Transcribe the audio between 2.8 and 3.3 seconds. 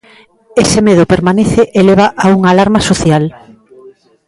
social.